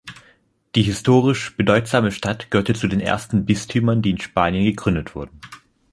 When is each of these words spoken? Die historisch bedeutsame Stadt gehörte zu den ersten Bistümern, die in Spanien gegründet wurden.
Die 0.73 0.81
historisch 0.81 1.55
bedeutsame 1.57 2.11
Stadt 2.11 2.49
gehörte 2.49 2.73
zu 2.73 2.87
den 2.87 2.99
ersten 3.01 3.45
Bistümern, 3.45 4.01
die 4.01 4.09
in 4.09 4.19
Spanien 4.19 4.65
gegründet 4.65 5.13
wurden. 5.13 5.39